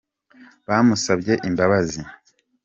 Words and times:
bamusabye 0.67 1.33
imbabazi. 1.47 2.01